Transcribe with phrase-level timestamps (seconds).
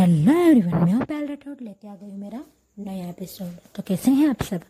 [0.00, 2.38] Hello everyone, मैं पहल राठौड़ लेके आ गई हूँ मेरा
[2.78, 4.60] नया एपिसोड तो कैसे हैं आप सब?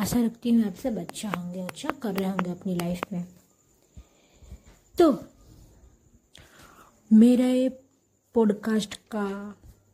[0.00, 3.24] आशा रखती हूँ आप सब अच्छा होंगे अच्छा कर रहे होंगे अपनी लाइफ में।
[4.98, 5.10] तो
[7.10, 7.68] मेरा ये
[8.34, 9.26] पॉडकास्ट का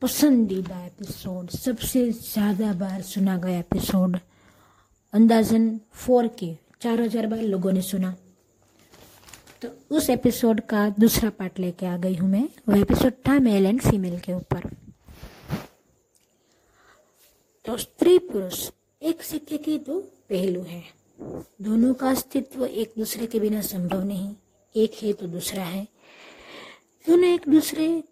[0.03, 4.19] पसंदीदा एपिसोड सबसे ज़्यादा बार सुना गया एपिसोड
[5.13, 8.15] अंदाजन फोर के, चार हज़ार बार लोगों ने सुना।
[9.63, 13.67] तो उस एपिसोड का दूसरा पार्ट लेके आ गई हूँ मैं, वो एपिसोड था मेल
[13.67, 14.69] एंड फीमेल के ऊपर।
[17.65, 18.69] तो स्त्री पुरुष,
[19.03, 19.99] एक सिक्के के दो
[20.31, 20.85] पहलू हैं।
[21.63, 24.35] दोनों का अस्तित्व एक दूसरे के बिना संभव नहीं,
[24.75, 25.83] एक है तो दूसरा है।
[27.07, 28.03] दोनों एक दूसरे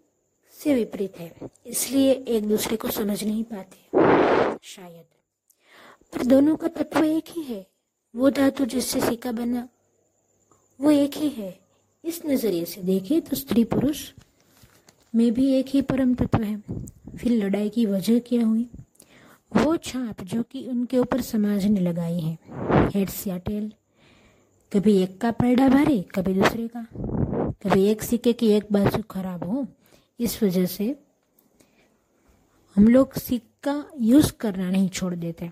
[0.55, 1.31] से विपरीत है,
[1.67, 5.05] इसलिए एक दूसरे को समझ नहीं पाते, शायद।
[6.13, 7.65] पर दोनों का तत्व एक ही है,
[8.13, 9.67] वो धातु जिससे सिक्का बना
[10.79, 11.59] वो एक ही है।
[12.05, 14.11] इस नज़रिए से देखें तो स्त्री पुरुष
[15.15, 16.57] में भी एक ही परम तत्व है।
[17.17, 18.69] फिर लड़ाई की वजह क्या हुई?
[19.55, 22.37] वो छाप जो कि उनके ऊपर समाज ने लगाई है।
[22.89, 23.73] हेड्स या टेल?
[24.73, 26.87] कभी एक का पैडा भारी, कभी दूसरे का।
[27.63, 29.67] कभी एक सिक्के की एक बाजू खराब हो।
[30.19, 30.95] इस वजह से
[32.75, 35.51] हम लोग सिक्का यूज़ करना नहीं छोड़ देते।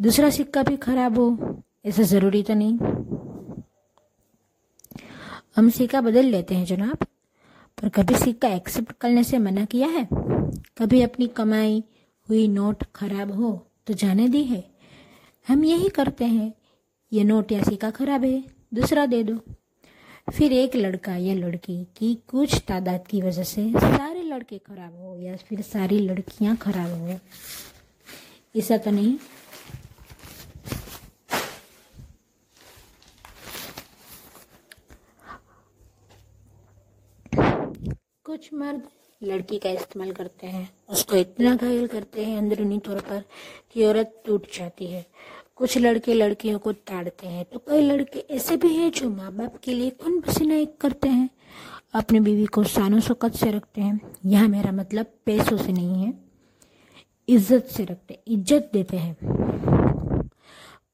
[0.00, 1.30] दूसरा सिक्का भी खराब हो।
[1.84, 2.78] ऐसा ज़रूरी तो नहीं।
[5.56, 7.06] हम सिक्का बदल लेते हैं जनाब,
[7.78, 10.06] पर कभी सिक्का एक्सेप्ट करने से मना किया है?
[10.78, 11.82] कभी अपनी कमाई
[12.28, 13.50] हुई नोट खराब हो
[13.86, 14.62] तो जाने दी है?
[15.46, 16.52] हम यही करते हैं,
[17.12, 18.42] ये नोट या सिक्का खराब है,
[18.74, 19.38] दूसरा दे दो।
[20.30, 25.16] फिर एक लड़का या लड़की की कुछ तादाद की वजह से सारे लड़के खराब हो
[25.18, 27.18] या फिर सारी लड़कियाँ खराब हो,
[28.54, 29.16] ऐसा तो नहीं।
[38.32, 38.82] कुछ मर्द
[39.20, 43.22] लड़की का इस्तेमाल करते हैं। उसको इतना घायल करते हैं अंदरूनी तौर पर
[43.72, 45.04] कि औरत टूट जाती है।
[45.56, 49.58] कुछ लड़के लड़कियों को ताड़ते हैं। तो कई लड़के ऐसे भी हैं जो माँ बाप
[49.64, 51.28] के लिए कौन पसीना एक करते हैं।
[51.94, 56.12] अपनी बीवी को शानो शौकत से रखते हैं। यह मेरा मतलब पैसों से नहीं है।
[57.28, 59.16] इज़्ज़त से रखते, इज़्ज़त देते हैं।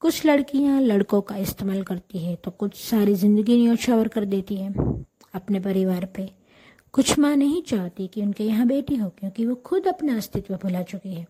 [0.03, 4.73] कुछ लड़कियाँ लड़कों का इस्तेमाल करती है तो कुछ सारी ज़िंदगी न्योछावर कर देती है
[5.35, 6.29] अपने परिवार पे।
[6.95, 10.83] कुछ माँ नहीं चाहती कि उनके यहाँ बेटी हो, क्योंकि वो खुद अपना अस्तित्व भुला
[10.83, 11.27] चुकी है।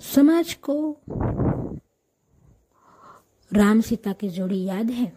[0.00, 0.74] समाज को
[3.50, 5.12] राम सीता की जोड़ी याद है।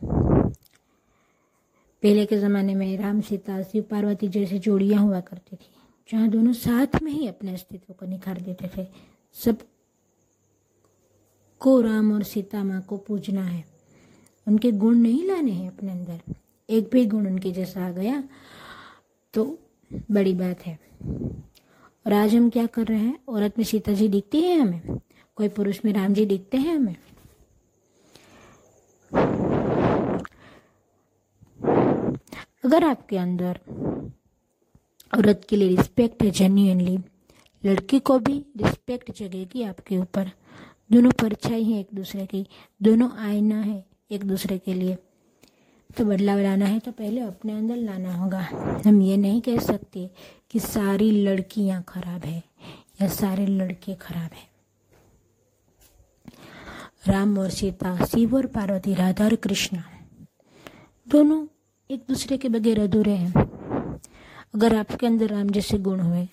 [2.03, 5.69] पहले के ज़माने में राम सीता शिव पार्वती जैसी जोड़ियाँ हुआ करती थी,
[6.09, 8.88] जहाँ दोनों साथ में ही अपने अस्तित्व को निखार देते थे।
[9.35, 9.57] सब
[11.59, 13.63] को राम और सीता माँ को पूजना है।
[14.47, 16.35] उनके गुण नहीं लाने हैं अपने अंदर।
[16.69, 18.23] एक भी गुण उनके जैसा आ गया
[19.34, 19.44] तो
[20.12, 20.79] बड़ी बात है।
[22.06, 23.19] और आज हम क्या कर रहे हैं?
[23.29, 24.81] औरत में सीता जी दिखती है हमें?
[25.35, 26.95] कोई पुरुष में राम जी दिखते हैं हमें?
[32.66, 33.59] अगर आपके अंदर
[35.18, 36.97] औरत के लिए रिस्पेक्ट है जेन्यूनली
[37.63, 40.31] लड़की को भी रिस्पेक्ट जगेगी आपके ऊपर।
[40.90, 42.46] दोनों परछाई हैं एक दूसरे की,
[42.81, 44.98] दोनों आईना है एक दूसरे के लिए।
[45.90, 48.40] तो बदलाव लाना है तो पहले अपने अंदर लाना होगा।
[48.86, 50.09] हम ये नहीं कह सकते
[50.52, 52.44] कि सारी लड़कियाँ खराब है
[53.02, 54.46] या सारे लड़के खराब है।
[57.08, 59.84] राम और सीता, शिव और पार्वती, राधा और कृष्णा,
[61.08, 61.46] दोनों
[61.90, 63.34] एक दूसरे के बगैर अधूरे हैं।
[64.56, 66.25] अगर आपके अंदर राम जैसे गुण हुए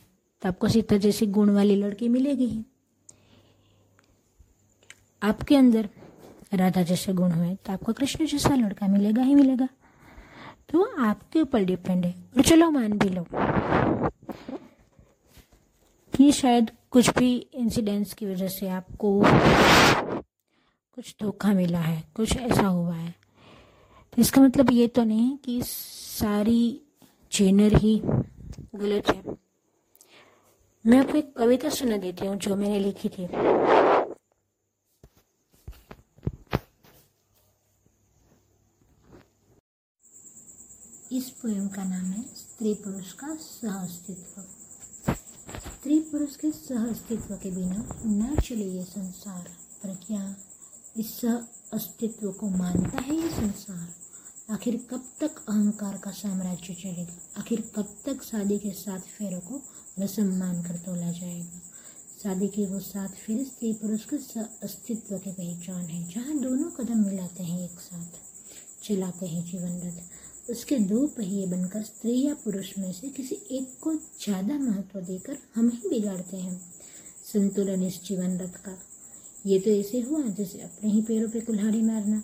[0.43, 2.65] तो आपको सीता जैसी गुण वाली लड़की मिलेगी। ही
[5.25, 5.89] आपके अंदर
[6.55, 9.69] राधा जैसे गुण हुए तो आपको कृष्ण जैसा लड़का मिलेगा ही मिलेगा।
[10.71, 13.27] तो आपके ऊपर डिपेंड है। और चलो मान भी लो
[16.13, 19.21] ये शायद कुछ भी इंसिडेंट्स की वजह से आपको
[20.97, 23.15] कुछ धोखा मिला है, कुछ ऐसा हुआ है।
[24.13, 26.81] तो इसका मतलब ये तो नहीं कि सारी
[27.33, 29.35] जेनर ही गलत है।
[30.85, 33.27] मैं आपको एक कविता सुना देती हूँ जो मैंने लिखी थी।
[41.15, 44.41] इस पोएम का नाम है स्त्री पुरुष का सह अस्तित्व।
[45.71, 49.45] स्त्री पुरुष के सह अस्तित्व के बिना न चले ये संसार
[49.83, 50.37] पर क्या
[50.97, 51.35] इस सह
[51.73, 57.17] अस्तित्व को मानता है ये संसार। आखिर कब तक अहंकार का साम्राज्य चलेगा?
[57.39, 59.63] आखिर कब तक शादी के साथ फेरों को
[59.99, 61.61] रसम मान कर तोला जाएगा?
[62.23, 66.71] शादी के वो साथ फिर स्त्री पुरुष के सह अस्तित्व की पहचान है, जहाँ दोनों
[66.71, 68.21] कदम मिलाते हैं एक साथ,
[68.85, 70.14] चलाते हैं जीवन रथ।
[70.51, 75.39] उसके दो पहिए बनकर स्त्री या पुरुष में से किसी एक को ज़्यादा महत्व देकर
[75.55, 76.61] हम ही बिगाड़ते हैं।
[77.25, 78.77] संतुलन इस जीवन रथ का।
[79.47, 82.23] ये तो ऐसे हुआ जैसे अपने ही पैरों पे कुल्हाड़ी मारना।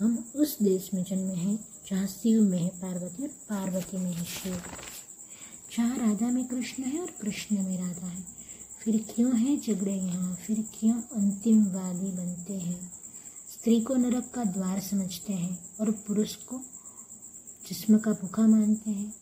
[0.00, 1.58] हम उस देश में जन्मे हैं
[1.88, 4.60] जहाँ शिव में है पार्वती और पार्वती में है शिव।
[5.76, 8.22] जहाँ राधा में कृष्ण है और कृष्ण में राधा है।
[8.80, 10.34] फिर क्यों है झगड़े यहाँ?
[10.36, 12.78] फिर क्यों अंतिमवादी बनते हैं?
[13.50, 16.60] स्त्री को नरक का द्वार समझते हैं और पुरुष को
[17.68, 19.14] जिस्म का भूखा मानते हैं।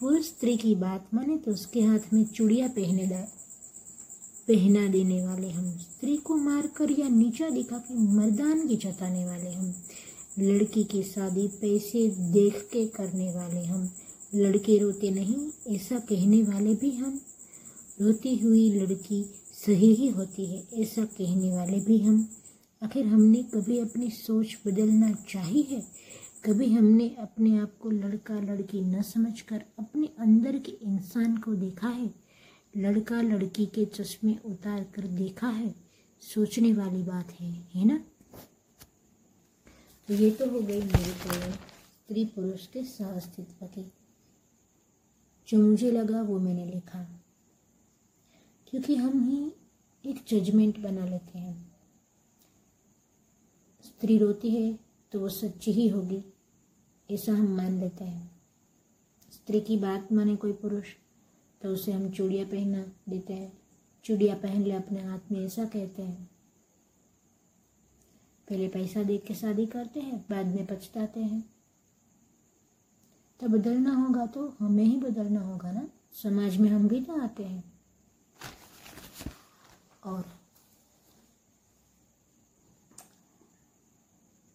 [0.00, 3.20] पुरुष स्त्री की बात माने तो उसके हाथ में चूड़िया पहने दा,
[4.48, 9.74] पहना देने वाले हम। स्त्री को मारकर या नीचा दिखा के मर्दानगी जताने वाले हम।
[10.38, 13.88] लड़की की शादी पैसे देख के करने वाले हम।
[14.34, 15.36] लड़के रोते नहीं,
[15.76, 17.20] ऐसा कहने वाले भी हम।
[18.00, 19.24] रोती हुई लड़की
[19.66, 22.28] सही ही होती है, ऐसा कहने वाले भी हम।
[22.82, 25.82] आखिर हमने कभी अपनी सोच बदलना चाही है?
[26.44, 31.88] कभी हमने अपने आप को लड़का लड़की न समझकर अपने अंदर के इंसान को देखा
[31.88, 32.14] है?
[32.76, 35.74] लड़का लड़की के चश्मे उतार कर देखा है?
[36.20, 38.04] सोचने वाली बात है है ना?
[40.08, 43.92] तो ये तो हो गई मेरी पोएम स्त्री पुरुष के सह अस्तित्व की
[45.48, 47.22] जो मुझे लगा वो मैंने लिखा।
[48.66, 49.52] क्योंकि हम ही
[50.10, 51.72] एक जजमेंट बना लेते हैं।
[53.84, 56.22] स्त्री रोती है तो वो सच्ची ही होगी,
[57.10, 58.30] ऐसा हम मान लेते हैं।
[59.32, 60.86] स्त्री की बात माने कोई पुरुष
[61.62, 63.52] तो उसे हम चूड़िया पहना देते हैं।
[64.04, 66.30] चूड़िया पहन ले अपने हाथ में, ऐसा कहते हैं।
[68.48, 71.44] पहले पैसा देख के शादी करते हैं, बाद में पछताते हैं।
[73.40, 75.88] तो बदलना होगा तो हमें ही बदलना होगा ना?
[76.12, 77.64] समाज में हम भी तो आते हैं।
[80.04, 80.39] और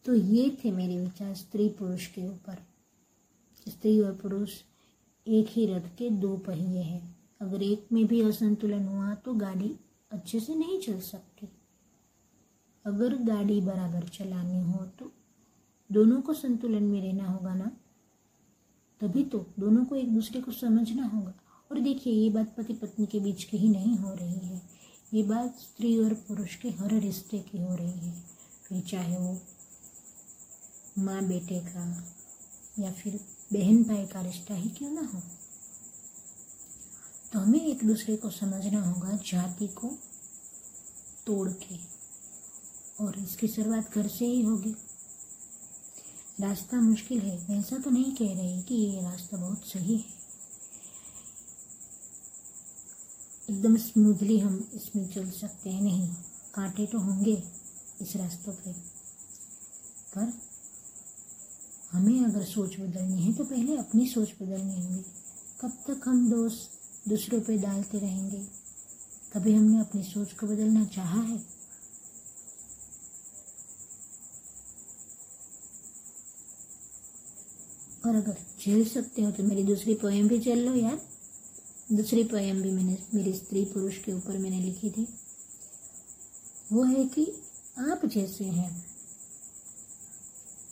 [0.06, 2.58] तो ये थे मेरे विचार स्त्री पुरुष के ऊपर।
[3.68, 4.52] स्त्री और पुरुष
[5.28, 9.76] एक ही रथ के दो पहिए हैं। अगर एक में भी असंतुलन हुआ तो गाड़ी
[10.12, 11.48] अच्छे से नहीं चल सकती।
[12.86, 15.12] अगर गाड़ी बराबर चलानी हो तो
[15.90, 17.72] दोनों को संतुलन में रहना होगा ना?
[19.02, 21.34] तभी तो दोनों को एक दूसरे को समझना होगा।
[21.72, 24.62] और देखिए, ये बात पति पत्नी के बीच की ही नहीं हो रही है।
[25.14, 28.14] ये बात स्त्री और पुरुष के हर रिश्ते की हो रही है।
[28.64, 29.38] फिर चाहे वो
[30.98, 32.04] माँ बेटे का
[32.80, 33.20] या फिर
[33.54, 35.22] बहन भाई का रिश्ता ही क्यों ना हो?
[37.34, 39.88] तो हमें एक दूसरे को समझना होगा, जाति को
[41.26, 41.96] तोड़ के।
[43.04, 44.76] और इसकी शुरुआत घर से ही होगी।
[46.40, 50.16] रास्ता मुश्किल है ऐसा तो नहीं कह रही कि ये रास्ता बहुत सही है।
[53.50, 56.10] एकदम स्मूथली हम इसमें चल सकते हैं, नहीं,
[56.54, 57.44] कांटे तो होंगे
[58.02, 58.72] इस रास्तों पे।
[60.16, 60.55] पर
[61.96, 65.04] हमें अगर सोच बदलनी है तो पहले अपनी सोच बदलनी होगी।
[65.62, 66.54] कब तक हम दोष
[67.08, 68.40] दूसरों पे डालते रहेंगे?
[69.34, 71.38] कभी हमने अपनी सोच को बदलना चाहा है?
[78.06, 81.00] और अगर झेल सकते हो तो मेरी दूसरी पोएम भी झेल लो यार।
[81.92, 85.08] दूसरी पोएम भी मैंने मेरी स्त्री पुरुष के ऊपर मैंने लिखी थी।
[86.72, 87.26] वो है कि
[87.80, 88.95] आप जैसे हैं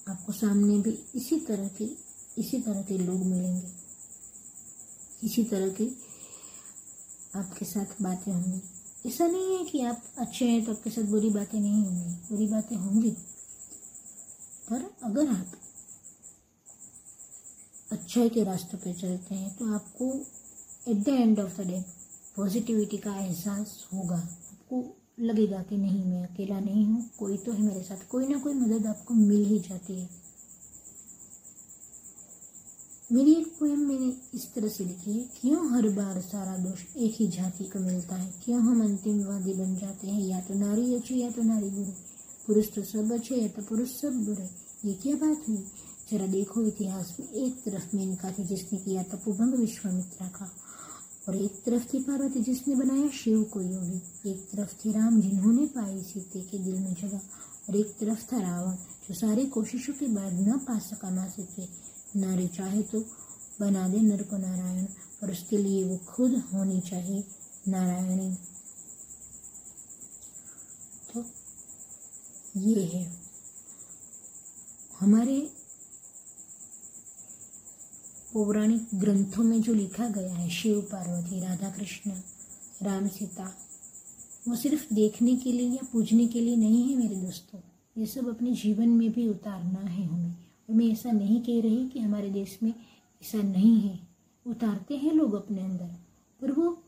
[0.10, 1.86] आपको सामने भी इसी तरह के,
[2.38, 3.68] इसी तरह के लोग मिलेंगे।
[5.24, 5.88] इसी तरह के
[7.36, 8.62] आपके साथ बातें होंगी।
[9.10, 12.48] ऐसा नहीं है कि आप अच्छे हैं तो आपके साथ बुरी बातें नहीं होंगी। बुरी
[12.48, 13.12] बातें होंगी।
[14.70, 15.52] पर अगर आप
[17.92, 20.06] अच्छाई के रास्ते पे चलते हैं तो आपको
[20.88, 21.84] at the end of the day
[22.36, 27.62] positivity का एहसास होगा। आपको लगेगा कि नहीं, मैं अकेला नहीं हूँ, कोई तो है
[27.62, 30.10] मेरे साथ, कोई ना कोई मदद आपको मिल ही जाती है।
[33.12, 37.16] मेरी एक पोएम मैंने इस तरह से लिखी है, क्यों हर बार सारा दोष एक
[37.16, 38.34] ही जाति को मिलता है?
[38.46, 40.22] क्यों हम अंतिमवादी बन जाते हैं?
[40.22, 41.94] या तो नारी अच्छी, या तो नारी बुरी।
[42.48, 44.50] पुरुष तो सब अच्छे, या तो पुरुष सब बुरे।
[44.86, 45.66] ये क्या बात हुई?
[46.12, 50.52] जरा देखो इतिहास में एक तरफ़ मेनका थी जिसने किया तपोभंग विश्वामित्रा का।
[51.28, 55.66] और एक तरफ़ थी पार्वती जिसने बनाया शिव को योगी। एक तरफ़ थे राम जिन्होंने
[55.66, 57.22] पाई सीते के दिल में जगह।
[57.70, 61.70] और एक तरफ़ था रावण, जो सारी कोशिशों के बाद न पा सका माँ सीते
[62.20, 63.06] नारी चाहे तो
[63.60, 64.86] बना दे नर को नारायण,
[65.22, 67.24] पर उसके लिए वो खुद होनी चाहिए
[67.68, 68.36] नारायणी।
[71.14, 71.26] तो
[72.58, 73.14] ये है।
[75.00, 75.52] हमारे
[78.34, 82.12] पौराणिक ग्रंथों में जो लिखा गया है, शिव पार्वती, राधा कृष्ण,
[82.82, 83.56] राम सीता,
[84.48, 87.60] वो सिर्फ़ देखने के लिए या पूजने के लिए नहीं है मेरे दोस्तों।
[87.98, 90.32] ये सब अपने जीवन में भी उतारना है हमें।
[90.70, 92.70] और मैं ऐसा नहीं कह रही कि हमारे देश में
[93.22, 94.00] ऐसा नहीं है।
[94.48, 95.96] उतारते हैं लोग अपने अंदर,
[96.42, 96.84] पर वो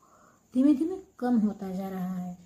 [0.53, 2.37] धीमे धीमे कम होता जा रहा है।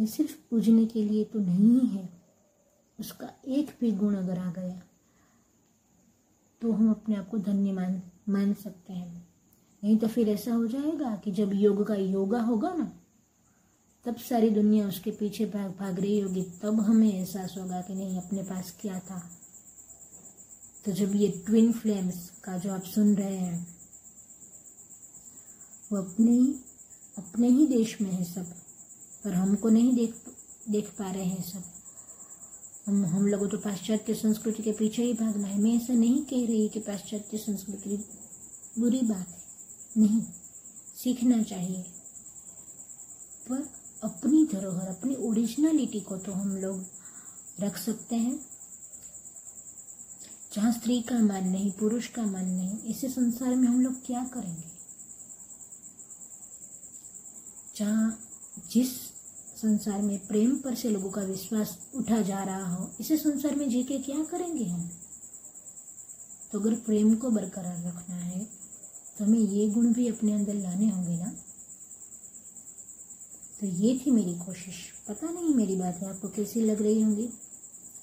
[0.00, 2.08] ये सिर्फ़ पूजने के लिए तो नहीं है,
[3.00, 4.82] उसका एक भी गुण अगर आ गया
[6.64, 9.28] तो हम अपने आप को धन्य मान मान सकते हैं।
[9.84, 12.92] नहीं तो फिर ऐसा हो जाएगा कि जब योग का योगा होगा ना,
[14.04, 18.18] तब सारी दुनिया उसके पीछे भाग भाग रही होगी। तब हमें एहसास होगा कि नहीं,
[18.18, 19.30] अपने पास क्या था।
[20.84, 23.66] तो जब ये ट्विन फ्लेम्स का जो आप सुन रहे हैं,
[25.92, 26.54] वो अपने ही
[27.18, 28.46] अपने ही देश में है सब,
[29.24, 30.14] पर हमको नहीं देख
[30.70, 31.83] देख पा रहे हैं सब।
[32.86, 36.46] हम हम लोगों तो पाश्चात्य संस्कृति के पीछे ही भागना है। मैं ऐसा नहीं कह
[36.46, 38.04] रही कि पाश्चात्य संस्कृति
[38.78, 39.38] बुरी बात है।
[39.96, 40.22] नहीं,
[41.04, 41.82] सीखना चाहिए।
[43.48, 43.70] पर
[44.02, 46.84] अपनी धरोहर अपनी ओरिजिनलिटी को तो हम लोग
[47.60, 48.46] रख सकते हैं।
[50.54, 54.24] जहाँ स्त्री का मान नहीं, पुरुष का मान नहीं, इसे संसार में हम लोग क्या
[54.24, 54.74] करेंगे?
[57.76, 58.20] जहाँ
[58.70, 59.13] जिस
[59.64, 63.68] संसार में प्रेम पर से लोगों का विश्वास उठा जा रहा हो, इसे संसार में
[63.68, 64.90] जी के क्या करेंगे हम?
[66.52, 68.44] तो अगर प्रेम को बरकरार रखना है
[69.18, 71.32] तो हमें ये गुण भी अपने अंदर लाने होंगे ना?
[73.60, 74.76] तो ये थी मेरी कोशिश।
[75.08, 77.28] पता नहीं मेरी बातें आपको कैसी लग रही होंगी।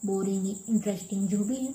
[0.06, 1.74] बोरिंग इंटरेस्टिंग जो भी है।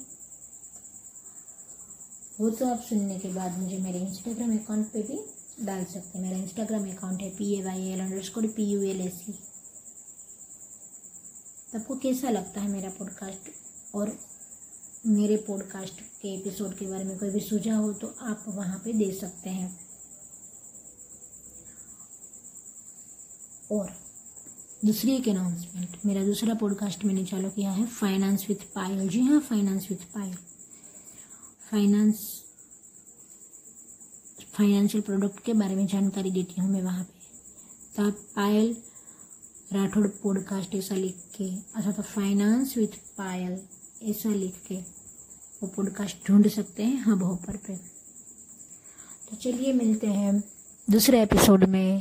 [2.40, 5.20] वो तो आप सुनने के बाद मुझे मेरे इंस्टाग्राम अकाउंट पे भी
[5.64, 9.00] डाल सकते हैं। मेरा इंस्टाग्राम अकाउंट है P A Y L underscore P U L
[9.00, 9.38] S C
[11.76, 13.50] आपको कैसा लगता है मेरा पॉडकास्ट
[13.94, 14.18] और
[15.06, 18.92] मेरे पॉडकास्ट के एपिसोड के बारे में कोई भी सुझाव हो तो आप वहाँ पे
[18.92, 19.80] दे सकते हैं।
[23.72, 23.96] और
[24.84, 29.40] दूसरी एक अनाउंसमेंट मेरा दूसरा पॉडकास्ट मैंने चालू किया है फाइनेंस विथ पायल जी हाँ
[29.40, 30.34] finance with Payal
[31.70, 32.42] finance
[34.52, 37.16] financial product के बारे में जानकारी देती हूँ मैं वहाँ पे।
[38.10, 38.76] पायल
[39.72, 41.44] राठौड़ पॉडकास्ट ऐसा लिख के
[41.76, 43.60] अथवा तो फाइनेंस विथ पायल
[44.02, 44.74] ऐसा लिख के
[45.62, 47.76] वो पॉडकास्ट ढूंढ सकते हैं हब होपर पे।
[49.30, 50.42] तो चलिए मिलते हैं
[50.90, 52.00] दूसरे एपिसोड में।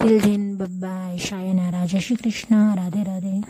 [0.00, 3.40] तिल दिन बब्बा शायना राजा श्री कृष्णा राधे राधे